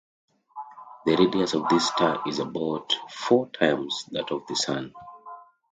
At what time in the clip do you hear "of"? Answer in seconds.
1.53-1.69, 4.31-4.47